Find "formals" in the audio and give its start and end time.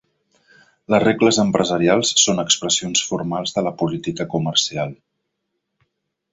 3.11-3.55